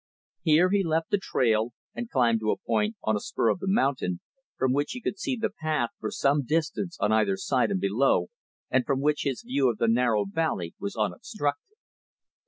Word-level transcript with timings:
Here 0.41 0.71
he 0.71 0.83
left 0.83 1.11
the 1.11 1.19
trail, 1.19 1.73
and 1.93 2.09
climbed 2.09 2.39
to 2.39 2.49
a 2.49 2.57
point 2.57 2.95
on 3.03 3.15
a 3.15 3.19
spur 3.19 3.49
of 3.49 3.59
the 3.59 3.67
mountain, 3.67 4.19
from 4.57 4.73
which 4.73 4.93
he 4.93 4.99
could 4.99 5.19
see 5.19 5.35
the 5.35 5.51
path 5.51 5.91
for 5.99 6.09
some 6.09 6.43
distance 6.43 6.97
on 6.99 7.11
either 7.11 7.37
side 7.37 7.69
and 7.69 7.79
below, 7.79 8.29
and 8.71 8.83
from 8.83 8.99
which 8.99 9.25
his 9.25 9.43
view 9.43 9.69
of 9.69 9.77
the 9.77 9.87
narrow 9.87 10.25
valley 10.25 10.73
was 10.79 10.95
unobstructed. 10.95 11.77